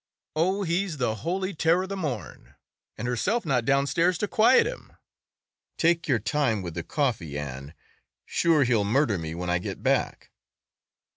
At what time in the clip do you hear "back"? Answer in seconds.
9.83-10.31